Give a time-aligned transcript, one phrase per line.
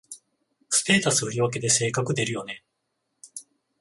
[0.71, 2.63] ステータス振り分けで性格出るよね